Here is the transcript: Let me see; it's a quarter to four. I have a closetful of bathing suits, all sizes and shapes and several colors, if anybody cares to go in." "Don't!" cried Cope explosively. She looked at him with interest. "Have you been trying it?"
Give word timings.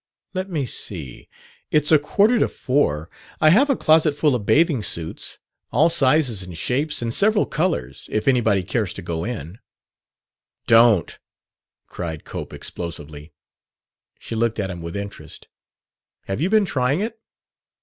Let 0.33 0.49
me 0.49 0.65
see; 0.65 1.29
it's 1.69 1.91
a 1.91 1.99
quarter 1.99 2.39
to 2.39 2.47
four. 2.47 3.07
I 3.39 3.51
have 3.51 3.69
a 3.69 3.75
closetful 3.75 4.33
of 4.33 4.47
bathing 4.47 4.81
suits, 4.81 5.37
all 5.71 5.89
sizes 5.91 6.41
and 6.41 6.57
shapes 6.57 7.03
and 7.03 7.13
several 7.13 7.45
colors, 7.45 8.09
if 8.11 8.27
anybody 8.27 8.63
cares 8.63 8.95
to 8.95 9.03
go 9.03 9.23
in." 9.23 9.59
"Don't!" 10.65 11.19
cried 11.85 12.25
Cope 12.25 12.51
explosively. 12.51 13.31
She 14.17 14.33
looked 14.33 14.59
at 14.59 14.71
him 14.71 14.81
with 14.81 14.95
interest. 14.97 15.47
"Have 16.25 16.41
you 16.41 16.49
been 16.49 16.65
trying 16.65 16.99
it?" 17.01 17.21